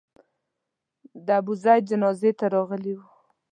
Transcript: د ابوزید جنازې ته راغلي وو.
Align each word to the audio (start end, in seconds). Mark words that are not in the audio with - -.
د 1.25 1.27
ابوزید 1.39 1.81
جنازې 1.89 2.31
ته 2.39 2.45
راغلي 2.55 2.93
وو. 2.97 3.05